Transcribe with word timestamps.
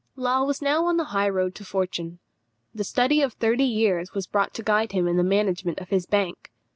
Law 0.15 0.43
was 0.45 0.63
now 0.63 0.85
on 0.87 0.97
the 0.97 1.03
high 1.13 1.29
road 1.29 1.53
to 1.53 1.63
fortune. 1.63 2.17
The 2.73 2.83
study 2.83 3.21
of 3.21 3.33
thirty 3.33 3.65
years 3.65 4.13
was 4.15 4.25
brought 4.25 4.51
to 4.55 4.63
guide 4.63 4.93
him 4.93 5.07
in 5.07 5.15
the 5.15 5.23
management 5.23 5.77
of 5.77 5.89
his 5.89 6.07
bank. 6.07 6.51